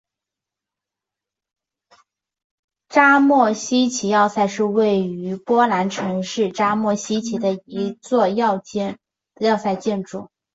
[2.89, 10.31] 扎莫希奇要塞是位于波兰城市扎莫希奇的一座要塞建筑。